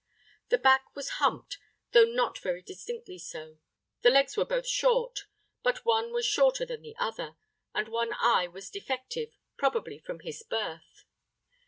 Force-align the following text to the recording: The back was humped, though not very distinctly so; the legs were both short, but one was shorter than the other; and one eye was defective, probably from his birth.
The 0.49 0.57
back 0.57 0.95
was 0.95 1.09
humped, 1.21 1.59
though 1.91 2.05
not 2.05 2.39
very 2.39 2.63
distinctly 2.63 3.19
so; 3.19 3.59
the 4.01 4.09
legs 4.09 4.35
were 4.35 4.45
both 4.45 4.65
short, 4.67 5.27
but 5.61 5.85
one 5.85 6.11
was 6.11 6.25
shorter 6.25 6.65
than 6.65 6.81
the 6.81 6.95
other; 6.97 7.35
and 7.75 7.87
one 7.87 8.13
eye 8.13 8.47
was 8.47 8.71
defective, 8.71 9.37
probably 9.57 9.99
from 9.99 10.21
his 10.21 10.41
birth. 10.41 11.05